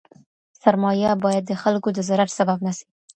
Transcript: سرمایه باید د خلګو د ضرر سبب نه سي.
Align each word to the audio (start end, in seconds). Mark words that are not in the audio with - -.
سرمایه 0.61 1.11
باید 1.23 1.43
د 1.47 1.51
خلګو 1.61 1.89
د 1.93 1.99
ضرر 2.09 2.29
سبب 2.37 2.57
نه 2.65 2.71
سي. 2.77 2.85